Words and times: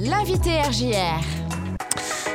L'invité 0.00 0.60
RJR. 0.62 1.20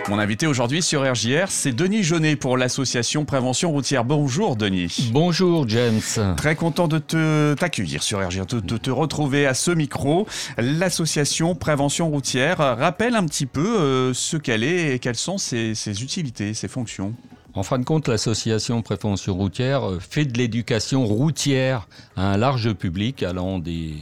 Mon 0.10 0.19
invité 0.19 0.48
aujourd'hui 0.48 0.81
sur 0.81 1.10
RJR, 1.10 1.48
c'est 1.48 1.72
Denis 1.72 2.04
Jaunet 2.04 2.36
pour 2.36 2.58
l'association 2.58 3.24
Prévention 3.24 3.72
Routière. 3.72 4.04
Bonjour 4.04 4.58
Denis. 4.58 5.10
Bonjour 5.13 5.68
James. 5.70 6.02
Très 6.36 6.57
content 6.57 6.89
de 6.89 6.97
te 6.97 7.54
t'accueillir 7.54 8.04
sur 8.04 8.20
RJR, 8.20 8.46
de, 8.47 8.78
te 8.78 8.91
retrouver 8.91 9.47
à 9.47 9.54
ce 9.54 9.71
micro. 9.71 10.28
L'association 10.57 11.55
Prévention 11.55 12.10
Routière 12.10 12.57
rappelle 12.57 13.15
un 13.15 13.26
petit 13.26 13.46
peu 13.46 13.79
euh, 13.79 14.13
ce 14.13 14.35
qu'elle 14.35 14.65
est 14.65 14.95
et 14.95 14.99
quelles 14.99 15.15
sont 15.15 15.37
ses, 15.37 15.73
ses 15.73 16.04
utilités, 16.04 16.54
ses 16.54 16.68
fonctions. 16.68 17.14
En 17.54 17.64
fin 17.64 17.80
de 17.80 17.86
compte, 17.86 18.09
l'association 18.09 18.82
Prévention 18.82 19.36
routière 19.36 19.89
euh, 19.89 20.00
fait 20.00 20.25
de 20.25 20.38
l'éducation 20.38 21.05
routière 21.05 21.88
à 22.18 22.34
un 22.34 22.38
large 22.38 22.73
public 22.73 23.23
allant 23.23 23.57
des 23.57 23.93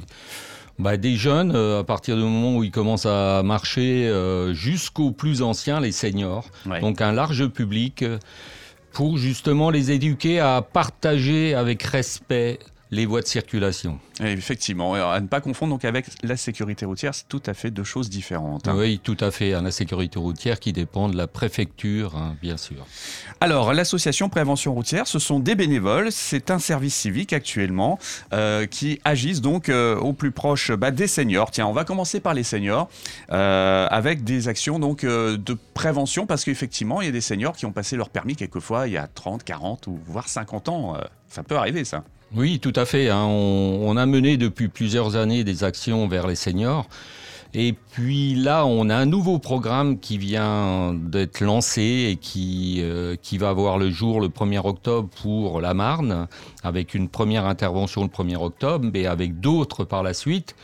bah, 0.82 0.98
des 0.98 1.16
jeunes, 1.16 1.54
euh, 1.56 1.82
à 1.82 1.84
partir 1.84 2.16
du 2.16 2.24
moment 2.24 2.58
où 2.58 2.64
ils 2.64 2.72
commencent 2.72 3.06
à 3.06 3.44
marcher, 3.44 4.08
euh, 4.08 4.54
jusqu'aux 4.54 5.12
plus 5.12 5.44
anciens, 5.44 5.80
les 5.80 5.92
seniors. 5.92 6.48
Donc 6.82 7.02
un 7.02 7.12
large 7.12 7.48
public 7.48 8.02
euh, 8.02 8.18
pour 8.92 9.18
justement 9.18 9.70
les 9.70 9.92
éduquer 9.92 10.40
à 10.40 10.62
partager 10.62 11.54
avec 11.54 11.84
respect 11.84 12.60
les 12.92 13.06
voies 13.06 13.22
de 13.22 13.28
circulation. 13.28 14.00
effectivement, 14.20 14.94
à 14.94 15.20
ne 15.22 15.28
pas 15.28 15.40
confondre 15.40 15.74
donc 15.74 15.86
avec 15.86 16.08
la 16.24 16.36
sécurité 16.36 16.86
routière, 16.86 17.16
c'est 17.16 17.28
tout 17.30 17.42
à 17.46 17.54
fait 17.54 17.72
deux 17.72 17.86
choses 17.86 18.10
différentes. 18.10 18.68
Hein. 18.68 18.76
Oui, 18.78 19.00
tout 19.02 19.18
à 19.22 19.32
fait. 19.32 19.52
La 19.52 19.72
sécurité 19.72 20.20
routière 20.20 20.60
qui 20.60 20.74
dépend 20.74 21.08
de 21.08 21.16
la 21.16 21.28
préfecture, 21.28 22.18
hein, 22.18 22.36
bien 22.42 22.58
sûr. 22.58 22.86
Alors, 23.40 23.74
l'association 23.74 24.28
Prévention 24.28 24.74
routière, 24.74 25.08
ce 25.08 25.20
sont 25.20 25.40
des 25.40 25.56
bénévoles. 25.56 26.12
C'est 26.12 26.52
un 26.52 26.60
service 26.60 26.96
civique 26.96 27.32
actuellement 27.32 27.98
euh, 28.34 28.66
qui 28.66 29.00
agissent 29.06 29.42
donc 29.42 29.70
euh, 29.70 29.96
au 29.96 30.12
plus 30.12 30.32
proche 30.32 30.72
bah, 30.72 30.92
des 30.92 31.08
seniors. 31.08 31.50
Tiens, 31.50 31.68
on 31.68 31.74
va 31.74 31.86
commencer 31.86 32.20
par 32.20 32.34
les 32.34 32.44
seniors 32.44 32.90
euh, 33.32 33.88
avec 33.90 34.26
des 34.26 34.50
actions 34.50 34.80
donc 34.80 35.06
de 35.06 35.58
prévention 35.74 36.26
parce 36.26 36.44
qu'effectivement, 36.44 37.02
il 37.02 37.06
y 37.06 37.10
a 37.10 37.14
des 37.14 37.22
seniors 37.22 37.56
qui 37.56 37.66
ont 37.66 37.72
passé 37.72 37.96
leur 37.96 38.10
permis 38.10 38.36
quelquefois 38.36 38.88
il 38.88 38.94
y 38.94 38.98
a 38.98 39.08
30, 39.08 39.44
40 39.44 39.88
ou 39.88 40.00
voire 40.06 40.28
50 40.28 40.70
ans. 40.70 40.98
ça 41.30 41.44
peut 41.44 41.56
arriver, 41.56 41.86
ça. 41.86 42.04
Oui, 42.36 42.60
tout 42.60 42.74
à 42.76 42.86
fait. 42.86 43.10
Hein. 43.10 43.26
On, 43.26 43.98
a 43.98 44.06
mené 44.06 44.38
depuis 44.38 44.70
plusieurs 44.70 45.16
années 45.16 45.44
des 45.44 45.64
actions 45.64 46.08
vers 46.08 46.28
les 46.28 46.36
seniors. 46.36 46.88
Et 47.54 47.74
puis 47.74 48.34
là, 48.34 48.66
on 48.66 48.90
a 48.90 48.96
un 48.96 49.06
nouveau 49.06 49.38
programme 49.38 50.00
qui 50.00 50.18
vient 50.18 50.94
d'être 50.94 51.42
lancé 51.42 52.08
et 52.10 52.16
qui, 52.16 52.78
euh, 52.80 53.18
qui 53.22 53.38
va 53.38 53.52
voir 53.52 53.78
le 53.78 53.90
jour 53.90 54.22
le 54.22 54.30
1er 54.30 54.66
octobre 54.66 55.10
pour 55.22 55.60
la 55.60 55.74
Marne, 55.74 56.30
avec 56.64 56.94
une 56.94 57.10
première 57.10 57.46
intervention 57.46 58.04
le 58.04 58.08
1er 58.08 58.38
octobre, 58.38 58.90
mais 58.94 59.06
avec 59.06 59.42
d'autres 59.42 59.84
par 59.84 60.02
la 60.02 60.14
suite. 60.14 60.56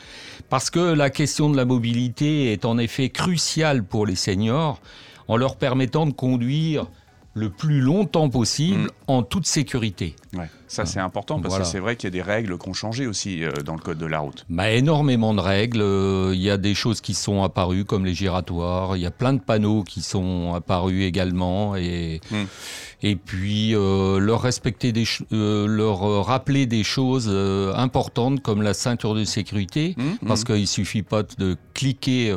Parce 0.49 0.69
que 0.69 0.79
la 0.79 1.09
question 1.09 1.49
de 1.49 1.57
la 1.57 1.65
mobilité 1.65 2.53
est 2.53 2.63
en 2.63 2.77
effet 2.77 3.09
cruciale 3.09 3.83
pour 3.83 4.05
les 4.05 4.15
seniors, 4.15 4.79
en 5.27 5.35
leur 5.35 5.57
permettant 5.57 6.05
de 6.05 6.13
conduire 6.13 6.87
le 7.33 7.49
plus 7.49 7.81
longtemps 7.81 8.29
possible 8.29 8.83
mm. 8.83 8.89
en 9.07 9.23
toute 9.23 9.45
sécurité. 9.45 10.15
Ouais, 10.33 10.49
ça 10.67 10.85
c'est 10.85 10.99
important 10.99 11.39
parce 11.39 11.57
que 11.57 11.63
c'est 11.63 11.79
vrai 11.79 11.95
qu'il 11.95 12.07
y 12.07 12.11
a 12.11 12.11
des 12.11 12.21
règles 12.21 12.57
qui 12.57 12.69
ont 12.69 12.73
changé 12.73 13.07
aussi 13.07 13.43
euh, 13.43 13.51
dans 13.63 13.73
le 13.73 13.79
code 13.79 13.97
de 13.97 14.05
la 14.05 14.19
route. 14.19 14.45
Bah, 14.49 14.69
énormément 14.71 15.33
de 15.33 15.41
règles. 15.41 15.81
Euh, 15.81 16.31
il 16.33 16.41
y 16.41 16.49
a 16.49 16.57
des 16.57 16.75
choses 16.75 17.01
qui 17.01 17.13
sont 17.13 17.43
apparues 17.43 17.85
comme 17.85 18.05
les 18.05 18.13
giratoires. 18.13 18.97
Il 18.97 19.01
y 19.01 19.05
a 19.05 19.11
plein 19.11 19.33
de 19.33 19.39
panneaux 19.39 19.83
qui 19.83 20.01
sont 20.01 20.53
apparus 20.53 21.03
également 21.03 21.75
et 21.75 22.21
mm. 22.31 22.43
et 23.03 23.15
puis 23.15 23.75
euh, 23.75 24.19
leur 24.19 24.41
respecter 24.41 24.91
des 24.91 25.05
leur 25.31 26.25
rappeler 26.25 26.65
des 26.65 26.83
choses 26.83 27.29
importantes 27.75 28.41
comme 28.41 28.61
la 28.61 28.73
ceinture 28.73 29.15
de 29.15 29.23
sécurité 29.23 29.95
mm, 29.97 30.27
parce 30.27 30.43
qu'il 30.43 30.67
suffit 30.67 31.03
pas 31.03 31.23
de 31.23 31.55
cliquer 31.73 32.35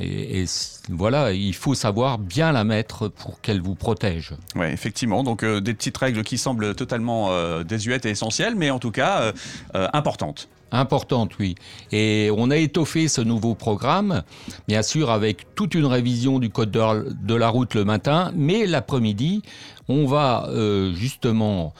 et, 0.00 0.42
et, 0.42 0.44
voilà 0.90 1.32
il 1.32 1.54
faut 1.54 1.74
savoir 1.74 2.18
bien 2.18 2.52
la 2.52 2.64
mettre 2.64 3.08
pour 3.08 3.40
qu'elle 3.40 3.60
vous 3.60 3.74
protège. 3.74 4.34
Ouais 4.54 4.72
effectivement 4.72 5.22
donc 5.22 5.44
des 5.44 5.74
petites 5.74 5.96
règles 5.96 6.22
qui 6.22 6.38
semblent 6.38 6.74
totalement 6.74 7.30
désuète 7.62 8.06
et 8.06 8.10
essentielle, 8.10 8.54
mais 8.56 8.70
en 8.70 8.78
tout 8.78 8.90
cas 8.90 9.20
euh, 9.20 9.32
euh, 9.74 9.88
importante. 9.92 10.48
Importante, 10.72 11.38
oui. 11.38 11.54
Et 11.92 12.30
on 12.36 12.50
a 12.50 12.56
étoffé 12.56 13.06
ce 13.06 13.20
nouveau 13.20 13.54
programme, 13.54 14.22
bien 14.66 14.82
sûr, 14.82 15.10
avec 15.10 15.54
toute 15.54 15.74
une 15.76 15.86
révision 15.86 16.40
du 16.40 16.50
code 16.50 16.72
de 16.72 17.34
la 17.34 17.48
route 17.48 17.74
le 17.74 17.84
matin, 17.84 18.32
mais 18.34 18.66
l'après-midi, 18.66 19.42
on 19.86 20.06
va 20.06 20.48
justement 20.94 21.74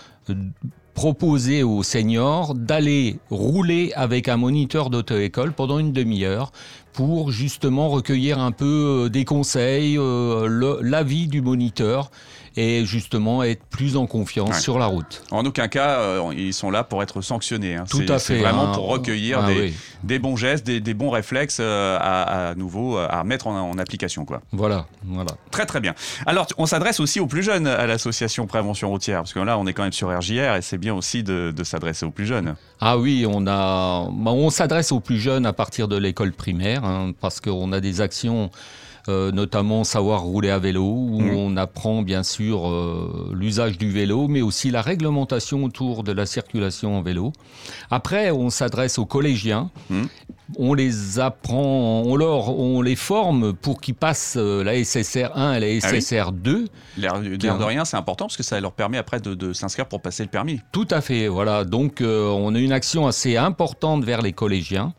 proposer 0.95 1.63
aux 1.63 1.83
seniors 1.83 2.55
d'aller 2.55 3.19
rouler 3.31 3.93
avec 3.95 4.29
un 4.29 4.37
moniteur 4.37 4.91
d'auto-école 4.91 5.53
pendant 5.53 5.79
une 5.79 5.93
demi-heure 5.93 6.53
pour 6.93 7.33
justement 7.33 7.89
recueillir 7.89 8.39
un 8.39 8.53
peu 8.53 9.11
des 9.13 9.25
conseils, 9.25 9.99
l'avis 10.81 11.27
du 11.27 11.43
moniteur 11.43 12.11
et 12.57 12.85
justement 12.85 13.43
être 13.43 13.65
plus 13.65 13.97
en 13.97 14.07
confiance 14.07 14.61
sur 14.61 14.79
la 14.79 14.87
route. 14.87 15.23
En 15.31 15.45
aucun 15.45 15.69
cas, 15.69 15.99
euh, 15.99 16.33
ils 16.37 16.55
sont 16.55 16.71
là 16.71 16.85
pour 16.85 17.03
être 17.03 17.21
sanctionnés. 17.21 17.75
Hein. 17.75 17.85
Tout 17.89 18.03
à 18.09 18.19
fait. 18.19 18.35
C'est 18.35 18.39
vraiment 18.39 18.71
hein. 18.71 18.75
pour 18.75 18.89
recueillir 18.89 19.41
ah 19.43 19.51
des, 20.05 20.19
bons 20.19 20.37
gestes, 20.37 20.65
des, 20.67 20.95
bons 20.95 21.11
réflexes 21.11 21.59
euh, 21.61 21.99
à, 22.01 22.55
nouveau 22.55 22.97
à 22.97 23.25
mettre 23.25 23.49
en, 23.49 23.77
application. 23.79 24.25
Quoi. 24.25 24.41
Voilà, 24.53 24.87
voilà. 25.05 25.33
Très 25.51 25.67
très 25.67 25.81
bien. 25.81 25.95
Alors, 26.27 26.47
on 26.59 26.67
s'adresse 26.67 27.01
aussi 27.01 27.19
aux 27.19 27.27
plus 27.27 27.43
jeunes 27.43 27.67
à 27.67 27.87
l'association 27.87 28.47
Prévention 28.47 28.89
routière, 28.89 29.21
parce 29.21 29.33
que 29.33 29.41
là, 29.41 29.59
on 29.59 29.67
est 29.67 29.73
quand 29.73 29.83
même 29.83 29.93
sur 29.93 30.17
RJR 30.17 30.57
et 30.57 30.63
c'est 30.63 30.79
bien 30.85 30.95
aussi 30.95 31.23
de, 31.23 31.55
s'adresser 31.63 32.05
aux 32.05 32.11
plus 32.11 32.27
jeunes. 32.27 32.57
Ah 32.79 32.99
oui, 32.99 33.25
on 33.27 33.47
a, 33.47 34.07
bah, 34.11 34.33
on 34.33 34.51
s'adresse 34.51 34.93
aux 34.93 35.01
plus 35.01 35.19
jeunes 35.19 35.47
à 35.47 35.55
partir 35.55 35.89
de 35.89 35.97
l'école 35.97 36.33
primaire, 36.33 36.85
hein, 36.85 37.13
parce 37.23 37.41
qu'on 37.41 37.73
a 37.73 37.81
des 37.81 38.03
actions 38.03 38.51
euh, 39.09 39.33
notamment 39.33 39.85
savoir 39.85 40.23
rouler 40.23 40.51
à 40.51 40.59
vélo, 40.59 40.85
où 40.85 41.21
mm. 41.21 41.37
on 41.37 41.57
apprend 41.57 42.03
bien 42.03 42.23
sûr 42.23 42.69
euh, 42.69 43.31
l'usage 43.35 43.79
du 43.79 43.91
vélo, 43.91 44.29
mais 44.29 44.43
aussi 44.43 44.71
la 44.71 44.83
réglementation 44.83 45.65
autour 45.65 46.05
de 46.05 46.13
la 46.13 46.27
circulation 46.27 46.99
en 46.99 47.03
vélo. 47.03 47.33
Après, 47.91 48.31
on 48.31 48.51
s'adresse 48.51 48.99
aux 48.99 49.07
collégiens. 49.07 49.71
Mm. 49.89 50.05
On 50.59 50.75
les 50.75 51.19
apprend, 51.19 52.03
on, 52.05 52.17
leur, 52.17 52.59
on 52.59 52.83
les 52.83 52.97
forme 52.97 53.55
pour 53.55 53.81
qu'ils 53.81 53.95
passent 53.95 54.37
euh, 54.37 54.63
la 54.63 54.83
SSR 54.85 55.31
1 55.35 55.55
et 55.55 55.81
la 55.81 56.01
SSR 56.01 56.33
2. 56.33 56.67
L'air 56.99 57.21
de 57.21 57.65
rien, 57.65 57.85
c'est 57.85 57.97
important 57.97 58.27
parce 58.27 58.37
que 58.37 58.43
ça 58.43 58.61
leur 58.61 58.73
permet 58.73 58.99
après 58.99 59.21
de, 59.21 59.53
s'inscrire 59.53 59.87
pour 59.87 60.03
passer 60.03 60.23
le 60.23 60.29
permis. 60.29 60.61
Tout 60.73 60.89
à 60.91 61.01
fait, 61.01 61.29
voilà. 61.29 61.65
Donc 61.65 62.03
on 62.03 62.55
a 62.55 62.59
une 62.59 62.73
action 62.73 63.07
assez 63.07 63.37
importante 63.37 64.05
vers 64.05 64.23
les 64.23 64.33
collégiens. 64.33 64.93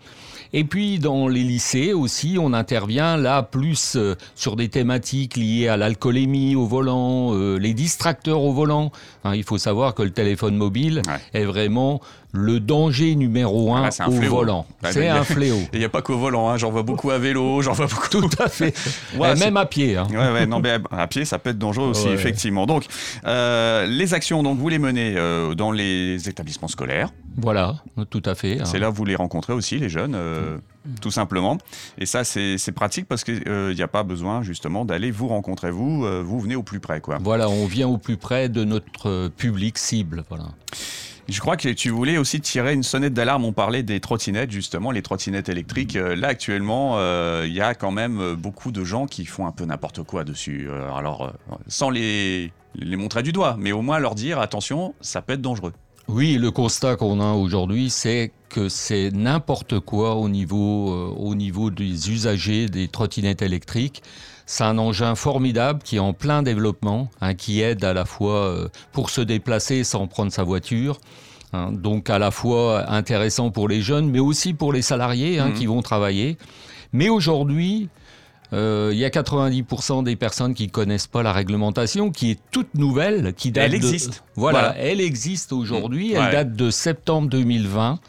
Et 0.53 0.63
puis 0.63 0.99
dans 0.99 1.27
les 1.27 1.43
lycées 1.43 1.93
aussi, 1.93 2.37
on 2.39 2.53
intervient 2.53 3.17
là 3.17 3.43
plus 3.43 3.95
euh, 3.95 4.15
sur 4.35 4.55
des 4.55 4.69
thématiques 4.69 5.35
liées 5.37 5.67
à 5.67 5.77
l'alcoolémie 5.77 6.55
au 6.55 6.65
volant, 6.65 7.33
euh, 7.33 7.57
les 7.57 7.73
distracteurs 7.73 8.41
au 8.41 8.53
volant. 8.53 8.91
Hein, 9.23 9.35
il 9.35 9.43
faut 9.43 9.57
savoir 9.57 9.93
que 9.95 10.03
le 10.03 10.11
téléphone 10.11 10.55
mobile 10.55 11.01
est 11.33 11.45
vraiment 11.45 12.01
le 12.31 12.59
danger 12.59 13.15
numéro 13.15 13.73
un 13.73 13.89
ah, 13.97 14.09
au 14.09 14.11
volant. 14.11 14.65
c'est 14.83 15.07
un 15.07 15.23
fléau. 15.23 15.59
Il 15.71 15.79
n'y 15.79 15.85
a 15.85 15.89
pas 15.89 16.01
qu'au 16.01 16.17
volant, 16.17 16.49
hein. 16.49 16.57
j'en 16.57 16.69
vois 16.69 16.83
beaucoup 16.83 17.11
à 17.11 17.17
vélo, 17.17 17.61
j'en 17.61 17.71
vois 17.71 17.87
beaucoup. 17.87 18.09
Tout 18.09 18.29
à 18.43 18.49
fait. 18.49 18.73
même 19.39 19.57
à 19.57 19.65
pied. 19.65 19.95
Hein. 19.95 20.07
Ouais, 20.11 20.45
non, 20.45 20.59
mais 20.59 20.77
à 20.91 21.07
pied, 21.07 21.23
ça 21.23 21.39
peut 21.39 21.51
être 21.51 21.57
dangereux 21.57 21.87
aussi, 21.87 22.09
effectivement. 22.09 22.65
Donc, 22.65 22.85
euh, 23.25 23.85
les 23.85 24.13
actions, 24.13 24.43
donc, 24.43 24.59
vous 24.59 24.67
les 24.67 24.79
menez 24.79 25.15
dans 25.55 25.71
les 25.71 26.27
établissements 26.27 26.67
scolaires. 26.67 27.09
Voilà, 27.37 27.75
tout 28.09 28.21
à 28.25 28.35
fait. 28.35 28.61
Hein. 28.61 28.65
C'est 28.65 28.79
là 28.79 28.89
où 28.89 28.93
vous 28.93 29.05
les 29.05 29.15
rencontrez 29.15 29.53
aussi, 29.53 29.77
les 29.77 29.89
jeunes, 29.89 30.15
euh, 30.15 30.57
tout 31.01 31.11
simplement. 31.11 31.57
Et 31.97 32.05
ça, 32.05 32.23
c'est 32.23 32.71
pratique 32.73 33.07
parce 33.07 33.23
qu'il 33.23 33.43
euh, 33.47 33.73
n'y 33.73 33.81
a 33.81 33.87
pas 33.87 34.03
besoin 34.03 34.41
justement 34.41 34.85
d'aller 34.85 35.11
vous 35.11 35.27
rencontrer, 35.27 35.71
vous, 35.71 36.05
euh, 36.05 36.21
vous 36.25 36.39
venez 36.39 36.55
au 36.55 36.63
plus 36.63 36.79
près. 36.79 37.01
Quoi. 37.01 37.17
Voilà, 37.21 37.49
on 37.49 37.65
vient 37.65 37.87
au 37.87 37.97
plus 37.97 38.17
près 38.17 38.47
de 38.47 38.63
notre 38.63 39.27
public 39.29 39.77
cible. 39.77 40.23
Voilà. 40.29 40.45
Je 41.27 41.39
crois 41.39 41.57
que 41.57 41.69
tu 41.69 41.89
voulais 41.89 42.17
aussi 42.17 42.39
tirer 42.39 42.73
une 42.73 42.83
sonnette 42.83 43.13
d'alarme. 43.13 43.45
On 43.45 43.53
parlait 43.53 43.83
des 43.83 43.99
trottinettes, 43.99 44.51
justement, 44.51 44.91
les 44.91 45.01
trottinettes 45.01 45.49
électriques. 45.49 45.95
Là, 45.95 46.27
actuellement, 46.27 46.99
il 47.41 47.51
y 47.51 47.61
a 47.61 47.73
quand 47.73 47.89
même 47.89 48.35
beaucoup 48.35 48.71
de 48.71 48.83
gens 48.83 49.07
qui 49.07 49.25
font 49.25 49.47
un 49.47 49.51
peu 49.51 49.65
n'importe 49.65 50.03
quoi 50.03 50.23
dessus. 50.23 50.69
alors, 50.95 51.33
sans 51.67 51.89
les, 51.89 52.53
les 52.75 52.95
montrer 52.95 53.23
du 53.23 53.31
doigt, 53.31 53.55
mais 53.57 53.71
au 53.71 53.81
moins 53.81 53.97
leur 53.97 54.13
dire 54.13 54.39
attention, 54.39 54.93
ça 55.01 55.23
peut 55.23 55.33
être 55.33 55.41
dangereux. 55.41 55.73
Oui, 56.07 56.35
le 56.35 56.51
constat 56.51 56.97
qu'on 56.97 57.19
a 57.19 57.33
aujourd'hui, 57.33 57.89
c'est 57.89 58.31
que 58.49 58.69
c'est 58.69 59.09
n'importe 59.11 59.79
quoi 59.79 60.15
au 60.15 60.29
niveau, 60.29 60.93
euh, 60.93 61.13
au 61.17 61.33
niveau 61.33 61.71
des 61.71 62.11
usagers 62.11 62.67
des 62.67 62.87
trottinettes 62.87 63.41
électriques. 63.41 64.03
C'est 64.45 64.63
un 64.63 64.77
engin 64.77 65.15
formidable 65.15 65.81
qui 65.83 65.95
est 65.95 65.99
en 65.99 66.13
plein 66.13 66.43
développement, 66.43 67.09
hein, 67.21 67.33
qui 67.33 67.61
aide 67.61 67.83
à 67.83 67.93
la 67.93 68.05
fois 68.05 68.35
euh, 68.35 68.67
pour 68.91 69.09
se 69.09 69.19
déplacer 69.21 69.83
sans 69.83 70.05
prendre 70.05 70.31
sa 70.31 70.43
voiture. 70.43 70.99
Hein, 71.53 71.71
donc 71.71 72.11
à 72.11 72.19
la 72.19 72.29
fois 72.29 72.89
intéressant 72.91 73.49
pour 73.49 73.67
les 73.67 73.81
jeunes, 73.81 74.09
mais 74.09 74.19
aussi 74.19 74.53
pour 74.53 74.73
les 74.73 74.83
salariés 74.83 75.39
hein, 75.39 75.49
mmh. 75.49 75.53
qui 75.55 75.65
vont 75.65 75.81
travailler. 75.81 76.37
Mais 76.93 77.09
aujourd'hui, 77.09 77.89
euh, 78.53 78.89
il 78.93 78.97
y 78.97 79.05
a 79.05 79.09
90% 79.09 80.03
des 80.03 80.15
personnes 80.15 80.53
qui 80.53 80.67
ne 80.67 80.71
connaissent 80.71 81.07
pas 81.07 81.23
la 81.23 81.33
réglementation, 81.33 82.11
qui 82.11 82.31
est 82.31 82.39
toute 82.51 82.75
nouvelle, 82.75 83.33
qui 83.33 83.51
date 83.51 83.65
Elle 83.65 83.75
existe. 83.75 84.23
Voilà, 84.35 84.75
elle 84.77 85.01
existe 85.01 85.51
aujourd'hui, 85.53 86.13
elle 86.13 86.31
date 86.31 86.55
de 86.55 86.69
septembre 86.69 87.29
2020. 87.29 87.99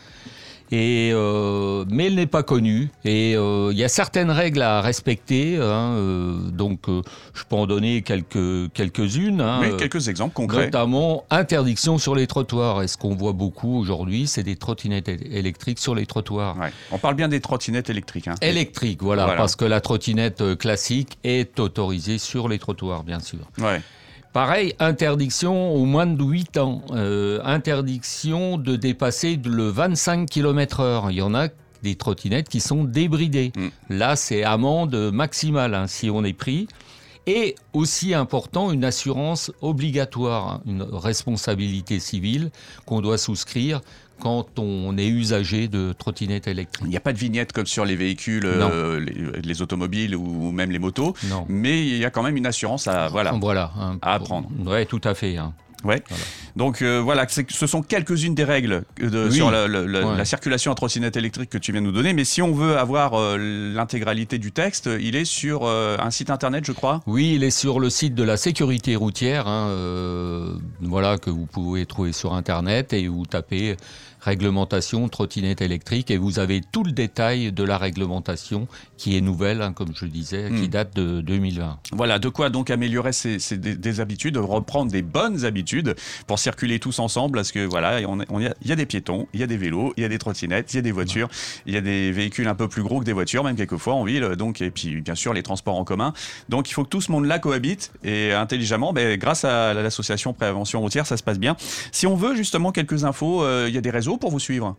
Et, 0.72 1.10
euh, 1.14 1.84
mais 1.88 2.06
elle 2.06 2.16
n'est 2.16 2.26
pas 2.26 2.42
connue. 2.42 2.90
Et 3.04 3.34
euh, 3.36 3.70
il 3.72 3.78
y 3.78 3.84
a 3.84 3.88
certaines 3.88 4.30
règles 4.30 4.62
à 4.62 4.80
respecter. 4.80 5.56
Hein, 5.56 5.92
euh, 5.94 6.34
donc, 6.50 6.80
je 6.88 7.42
peux 7.48 7.56
en 7.56 7.66
donner 7.66 8.02
quelques, 8.02 8.72
quelques-unes. 8.72 9.40
hein, 9.40 9.60
Oui, 9.62 9.76
quelques 9.76 10.08
exemples 10.08 10.34
concrets. 10.34 10.66
Notamment 10.66 11.24
interdiction 11.30 11.98
sur 11.98 12.14
les 12.14 12.26
trottoirs. 12.26 12.82
Et 12.82 12.88
ce 12.88 12.96
qu'on 12.96 13.14
voit 13.14 13.32
beaucoup 13.32 13.78
aujourd'hui, 13.78 14.26
c'est 14.26 14.42
des 14.42 14.56
trottinettes 14.56 15.08
électriques 15.08 15.78
sur 15.78 15.94
les 15.94 16.06
trottoirs. 16.06 16.56
Ouais. 16.58 16.72
On 16.90 16.98
parle 16.98 17.14
bien 17.14 17.28
des 17.28 17.40
trottinettes 17.40 17.90
électriques. 17.90 18.28
hein. 18.28 18.34
Électriques, 18.42 19.02
voilà, 19.02 19.24
Voilà. 19.24 19.38
parce 19.38 19.56
que 19.56 19.64
la 19.64 19.80
trottinette 19.80 20.56
classique 20.58 21.18
est 21.24 21.58
autorisée 21.60 22.18
sur 22.18 22.48
les 22.48 22.58
trottoirs, 22.58 23.04
bien 23.04 23.20
sûr. 23.20 23.38
Ouais. 23.58 23.80
Pareil, 24.32 24.74
interdiction 24.78 25.74
au 25.74 25.84
moins 25.84 26.06
de 26.06 26.22
8 26.22 26.58
ans. 26.58 26.82
Euh, 26.90 27.40
interdiction 27.44 28.58
de 28.58 28.76
dépasser 28.76 29.40
le 29.44 29.68
25 29.68 30.28
km/h. 30.28 31.06
Il 31.10 31.16
y 31.16 31.22
en 31.22 31.34
a 31.34 31.48
des 31.82 31.94
trottinettes 31.94 32.48
qui 32.48 32.60
sont 32.60 32.84
débridées. 32.84 33.52
Mm. 33.56 33.68
Là, 33.90 34.16
c'est 34.16 34.44
amende 34.44 34.94
maximale 35.12 35.74
hein, 35.74 35.86
si 35.86 36.10
on 36.10 36.24
est 36.24 36.32
pris. 36.32 36.68
Et 37.28 37.56
aussi 37.72 38.14
important, 38.14 38.70
une 38.70 38.84
assurance 38.84 39.50
obligatoire, 39.60 40.60
une 40.64 40.82
responsabilité 40.82 41.98
civile 41.98 42.50
qu'on 42.84 43.00
doit 43.00 43.18
souscrire 43.18 43.80
quand 44.20 44.58
on 44.58 44.96
est 44.98 45.06
usager 45.08 45.68
de 45.68 45.92
trottinettes 45.92 46.46
électriques. 46.48 46.84
Il 46.86 46.90
n'y 46.90 46.96
a 46.96 47.00
pas 47.00 47.12
de 47.12 47.18
vignette 47.18 47.52
comme 47.52 47.66
sur 47.66 47.84
les 47.84 47.96
véhicules, 47.96 48.46
euh, 48.46 48.98
les, 49.00 49.40
les 49.42 49.62
automobiles 49.62 50.16
ou 50.16 50.50
même 50.52 50.70
les 50.70 50.78
motos, 50.78 51.14
Non. 51.28 51.44
mais 51.48 51.86
il 51.86 51.96
y 51.98 52.04
a 52.04 52.10
quand 52.10 52.22
même 52.22 52.36
une 52.36 52.46
assurance 52.46 52.86
à 52.88 53.08
voilà. 53.08 53.32
Voilà. 53.32 53.72
hein, 53.78 53.98
À 54.02 54.14
apprendre. 54.14 54.48
Ouais, 54.64 54.86
tout 54.86 55.00
à 55.04 55.14
fait. 55.14 55.36
hein. 55.36 55.52
Ouais. 55.84 56.02
Voilà. 56.08 56.24
Donc 56.56 56.80
euh, 56.82 57.00
voilà, 57.00 57.26
ce 57.28 57.66
sont 57.66 57.82
quelques-unes 57.82 58.34
des 58.34 58.44
règles 58.44 58.82
euh, 59.02 59.10
de- 59.10 59.28
Oui. 59.28 59.34
sur 59.36 59.50
la, 59.50 59.68
la- 59.68 59.82
la- 59.82 60.06
Ouais. 60.06 60.16
la 60.16 60.24
circulation 60.24 60.72
à 60.72 60.74
trottinette 60.74 61.16
électrique 61.16 61.50
que 61.50 61.58
tu 61.58 61.70
viens 61.72 61.80
de 61.82 61.86
nous 61.86 61.92
donner. 61.92 62.12
Mais 62.14 62.24
si 62.24 62.40
on 62.42 62.52
veut 62.52 62.76
avoir 62.78 63.14
euh, 63.14 63.36
l'intégralité 63.74 64.38
du 64.38 64.52
texte, 64.52 64.88
il 65.00 65.14
est 65.16 65.24
sur 65.26 65.60
euh, 65.64 65.96
un 66.00 66.10
site 66.10 66.30
internet, 66.30 66.64
je 66.66 66.72
crois. 66.72 67.02
Oui, 67.06 67.32
il 67.34 67.44
est 67.44 67.50
sur 67.50 67.78
le 67.78 67.90
site 67.90 68.14
de 68.14 68.22
la 68.24 68.36
sécurité 68.36 68.96
routière, 68.96 69.46
hein, 69.48 69.68
voilà, 70.80 71.18
que 71.18 71.30
vous 71.30 71.46
pouvez 71.46 71.86
trouver 71.86 72.12
sur 72.12 72.34
Internet 72.34 72.92
et 72.92 73.06
vous 73.08 73.26
tapez 73.26 73.76
réglementation 74.26 75.08
trottinette 75.08 75.60
électrique 75.62 76.10
et 76.10 76.16
vous 76.18 76.38
avez 76.38 76.60
tout 76.60 76.84
le 76.84 76.92
détail 76.92 77.52
de 77.52 77.62
la 77.64 77.78
réglementation 77.78 78.66
qui 78.96 79.16
est 79.16 79.20
nouvelle, 79.20 79.62
hein, 79.62 79.72
comme 79.72 79.92
je 79.94 80.04
disais, 80.06 80.48
qui 80.50 80.64
Hmm. 80.66 80.66
date 80.68 80.96
de 80.96 81.20
2020. 81.20 81.78
Voilà, 81.92 82.18
de 82.18 82.28
quoi 82.28 82.50
donc 82.50 82.70
améliorer 82.70 83.12
ses- 83.12 83.38
des, 83.56 83.76
des 83.76 84.00
habitudes, 84.00 84.36
reprendre 84.36 84.90
des 84.90 85.02
bonnes 85.02 85.44
habitudes 85.44 85.94
pour 86.26 86.38
circuler 86.38 86.78
tous 86.78 86.98
ensemble, 86.98 87.38
parce 87.38 87.52
que 87.52 87.64
voilà, 87.64 88.00
on, 88.08 88.20
est- 88.20 88.26
on 88.28 88.40
y 88.40 88.46
a- 88.46 88.54
il 88.62 88.68
y 88.68 88.72
a 88.72 88.76
des 88.76 88.86
piétons, 88.86 89.26
il 89.32 89.40
y 89.40 89.42
a 89.42 89.46
des 89.46 89.56
vélos, 89.56 89.92
il 89.96 90.02
y 90.02 90.06
a 90.06 90.08
des 90.08 90.18
trottinettes, 90.18 90.74
il 90.74 90.76
y 90.76 90.78
a 90.80 90.82
des 90.82 90.92
voitures, 90.92 91.28
il 91.66 91.74
y 91.74 91.76
a 91.76 91.80
des 91.80 92.10
véhicules 92.12 92.48
un 92.48 92.54
peu 92.54 92.68
plus 92.68 92.82
gros 92.82 93.00
que 93.00 93.04
des 93.04 93.12
voitures, 93.12 93.44
même 93.44 93.56
quelquefois 93.56 93.94
en 93.94 94.04
ville, 94.04 94.24
donc 94.36 94.60
et 94.60 94.70
puis 94.70 95.00
bien 95.00 95.14
sûr 95.14 95.32
les 95.32 95.42
transports 95.42 95.76
en 95.78 95.84
commun. 95.84 96.12
Donc 96.48 96.68
il 96.68 96.72
faut 96.72 96.84
que 96.84 96.88
tout 96.88 97.00
ce 97.00 97.12
monde-là 97.12 97.38
cohabite 97.38 97.92
et 98.02 98.32
intelligemment, 98.32 98.92
ben, 98.92 99.16
grâce 99.18 99.44
à 99.44 99.72
l'association 99.74 100.32
Prévention 100.32 100.80
routière, 100.80 101.06
ça 101.06 101.16
se 101.16 101.22
passe 101.22 101.38
bien. 101.38 101.56
Si 101.92 102.06
on 102.06 102.16
veut 102.16 102.34
justement 102.34 102.72
quelques 102.72 103.04
infos, 103.04 103.42
euh, 103.44 103.66
il 103.68 103.74
y 103.74 103.78
a 103.78 103.80
des 103.80 103.90
réseaux 103.90 104.15
pour 104.18 104.30
vous 104.30 104.40
suivre. 104.40 104.76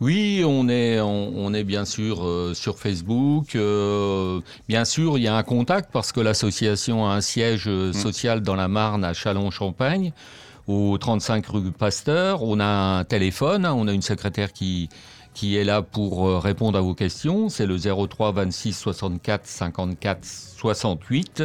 Oui, 0.00 0.42
on 0.46 0.66
est, 0.70 0.98
on, 0.98 1.32
on 1.36 1.52
est 1.52 1.62
bien 1.62 1.84
sûr 1.84 2.24
euh, 2.24 2.54
sur 2.54 2.78
Facebook. 2.78 3.54
euh, 3.54 4.40
bien 4.66 4.86
sûr, 4.86 5.18
il 5.18 5.24
y 5.24 5.28
a 5.28 5.36
un 5.36 5.42
contact 5.42 5.90
parce 5.92 6.10
que 6.10 6.20
l'association 6.20 7.06
a 7.06 7.10
un 7.10 7.20
siège 7.20 7.64
euh, 7.68 7.92
social 7.92 8.40
dans 8.40 8.54
la 8.56 8.66
Marne 8.66 9.04
à 9.04 9.12
Châlons-Champagne, 9.12 10.12
au 10.66 10.96
35 10.96 11.46
rue 11.48 11.70
Pasteur. 11.70 12.42
On 12.42 12.60
a 12.60 12.64
un 12.64 13.04
téléphone, 13.04 13.66
hein, 13.66 13.74
on 13.76 13.88
a 13.88 13.92
une 13.92 14.00
secrétaire 14.00 14.54
qui, 14.54 14.88
qui 15.34 15.58
est 15.58 15.64
là 15.64 15.82
pour 15.82 16.42
répondre 16.42 16.78
à 16.78 16.80
vos 16.80 16.94
questions. 16.94 17.50
C'est 17.50 17.66
le 17.66 17.76
03 17.78 18.32
26 18.32 18.72
64 18.72 19.46
54 19.46 20.18
68. 20.24 21.44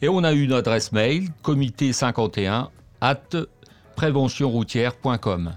Et 0.00 0.08
on 0.08 0.24
a 0.24 0.32
une 0.32 0.54
adresse 0.54 0.90
mail, 0.92 1.28
comité 1.42 1.92
51 1.92 2.70
at 3.02 3.18
préventionroutière.com. 3.94 5.52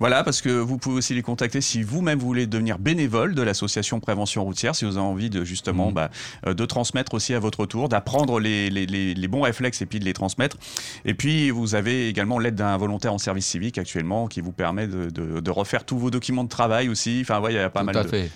Voilà, 0.00 0.22
parce 0.22 0.40
que 0.42 0.48
vous 0.50 0.78
pouvez 0.78 0.96
aussi 0.98 1.14
les 1.14 1.22
contacter 1.22 1.60
si 1.60 1.82
vous-même 1.82 2.18
voulez 2.18 2.46
devenir 2.46 2.78
bénévole 2.78 3.34
de 3.34 3.42
l'association 3.42 3.98
Prévention 4.00 4.44
routière, 4.44 4.74
si 4.76 4.84
vous 4.84 4.96
avez 4.96 5.06
envie 5.06 5.28
de 5.30 5.44
justement 5.44 5.88
Mhm. 5.88 5.94
bah, 5.94 6.10
euh, 6.46 6.54
de 6.54 6.64
transmettre 6.64 7.14
aussi 7.14 7.34
à 7.34 7.38
votre 7.40 7.66
tour, 7.66 7.88
d'apprendre 7.88 8.38
les, 8.40 8.70
les- 8.70 8.86
les- 8.86 9.14
les 9.14 9.28
bons 9.28 9.42
réflexes 9.42 9.82
et 9.82 9.86
puis 9.86 9.98
de 9.98 10.04
les 10.04 10.12
transmettre. 10.12 10.56
Et 11.04 11.14
puis 11.14 11.50
vous 11.50 11.74
avez 11.74 12.08
également 12.08 12.38
l'aide 12.38 12.54
d'un 12.54 12.76
volontaire 12.76 13.12
en 13.12 13.18
service 13.18 13.46
civique 13.46 13.78
actuellement 13.78 14.28
qui 14.28 14.40
vous 14.40 14.52
permet 14.52 14.86
de, 14.86 15.10
de- 15.10 15.40
de 15.40 15.50
refaire 15.50 15.84
tous 15.84 15.98
vos 15.98 16.10
documents 16.10 16.44
de 16.44 16.48
travail 16.48 16.88
aussi. 16.88 17.18
Enfin, 17.22 17.40
ouais, 17.40 17.52
il 17.52 17.56
y 17.56 17.58
a 17.58 17.68
pas 17.70 17.80
Tout 17.80 17.86
mal 17.86 17.96
à 17.96 18.04
de... 18.04 18.08
fait. 18.08 18.30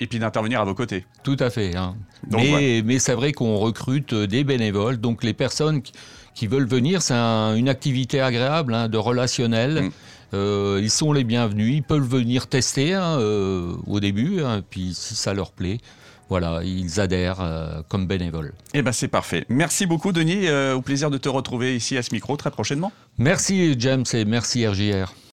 Et 0.00 0.06
puis 0.06 0.18
d'intervenir 0.18 0.60
à 0.60 0.64
vos 0.64 0.74
côtés. 0.74 1.04
Tout 1.24 1.36
à 1.40 1.50
fait. 1.50 1.74
hein. 1.76 1.96
Donc, 2.28 2.42
mais 2.84 2.98
c'est 2.98 3.14
vrai 3.14 3.32
qu'on 3.32 3.56
recrute 3.56 4.12
euh, 4.12 4.26
des 4.26 4.44
bénévoles. 4.44 4.98
Donc 4.98 5.24
les 5.24 5.34
personnes 5.34 5.82
qui, 5.82 5.92
qui 6.34 6.46
veulent 6.46 6.68
venir, 6.68 7.02
c'est 7.02 7.14
un- 7.14 7.54
une 7.56 7.68
activité 7.68 8.20
agréable, 8.20 8.72
hein, 8.74 8.88
de 8.88 8.98
relationnel. 8.98 9.82
Mm. 9.82 9.90
Euh, 10.34 10.78
ils 10.82 10.90
sont 10.90 11.12
les 11.12 11.24
bienvenus. 11.24 11.74
Ils 11.76 11.82
peuvent 11.82 12.06
venir 12.06 12.46
tester 12.46 12.94
hein, 12.94 13.18
euh, 13.18 13.72
au 13.86 14.00
début. 14.00 14.42
hein, 14.42 14.62
puis 14.68 14.92
si 14.94 15.14
ça 15.14 15.34
leur 15.34 15.52
plaît, 15.52 15.78
voilà, 16.28 16.60
ils 16.62 17.00
adhèrent 17.00 17.40
euh, 17.40 17.80
comme 17.88 18.06
bénévoles. 18.06 18.52
Eh 18.74 18.82
ben 18.82 18.92
c'est 18.92 19.08
parfait. 19.08 19.46
Merci 19.48 19.86
beaucoup 19.86 20.12
Denis. 20.12 20.48
Au 20.50 20.82
plaisir 20.82 21.10
de 21.10 21.18
te 21.18 21.28
retrouver 21.28 21.76
ici 21.76 21.96
à 21.96 22.02
ce 22.02 22.12
micro 22.12 22.36
très 22.36 22.50
prochainement. 22.50 22.92
Merci 23.16 23.74
James 23.78 24.04
et 24.12 24.24
merci 24.24 24.66
RJR. 24.66 25.12